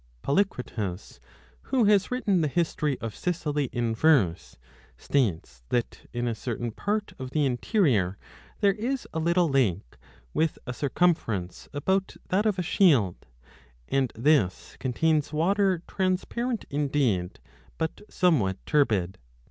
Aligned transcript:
Polycritus, 0.23 1.19
who 1.69 1.83
has 1.83 2.09
written 2.09 2.41
the 2.41 2.47
history 2.47 2.99
of 3.01 3.15
Sicily 3.15 3.65
in 3.65 3.93
verse, 3.93 4.57
112 4.95 4.95
states 4.97 5.63
that 5.69 6.09
in 6.11 6.27
a 6.27 6.33
certain 6.33 6.71
part 6.71 7.13
of 7.19 7.29
the 7.29 7.45
interior 7.45 8.17
there 8.61 8.73
is 8.73 9.07
a 9.13 9.19
little 9.19 9.47
lake, 9.47 9.97
with 10.33 10.57
a 10.65 10.73
circumference 10.73 11.69
about 11.71 12.15
that 12.29 12.47
of 12.47 12.57
a 12.57 12.63
shield, 12.63 13.27
and 13.87 14.11
this 14.15 14.55
35 14.69 14.79
contains 14.79 15.33
water 15.33 15.83
transparent 15.87 16.65
indeed, 16.71 17.39
but 17.77 18.01
somewhat 18.09 18.57
turbid. 18.65 19.19